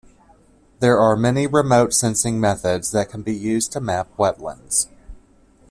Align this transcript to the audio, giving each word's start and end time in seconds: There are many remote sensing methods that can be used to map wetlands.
There 0.79 0.97
are 0.97 1.15
many 1.15 1.45
remote 1.45 1.93
sensing 1.93 2.39
methods 2.39 2.89
that 2.89 3.11
can 3.11 3.21
be 3.21 3.35
used 3.35 3.71
to 3.73 3.79
map 3.79 4.07
wetlands. 4.17 4.87